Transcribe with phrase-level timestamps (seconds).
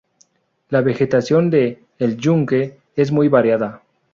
[0.71, 3.83] La vegetación de El Yunque es muy variada.